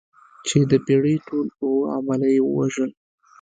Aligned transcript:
چې 0.47 0.57
د 0.69 0.71
بېړۍ 0.85 1.15
ټول 1.27 1.47
اووه 1.61 1.87
عمله 1.97 2.27
یې 2.35 2.41
ووژل. 2.43 2.91